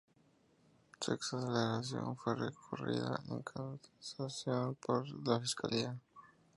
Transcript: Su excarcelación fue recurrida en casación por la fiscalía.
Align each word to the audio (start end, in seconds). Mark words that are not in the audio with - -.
Su 0.99 1.11
excarcelación 1.13 2.17
fue 2.17 2.35
recurrida 2.35 3.21
en 3.29 3.43
casación 3.43 4.73
por 4.83 5.07
la 5.27 5.39
fiscalía. 5.39 5.95